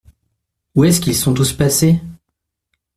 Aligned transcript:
Où 0.73 0.83
est-ce 0.83 0.99
qu’ils 0.99 1.15
sont 1.15 1.35
tous 1.35 1.53
passés? 1.53 2.01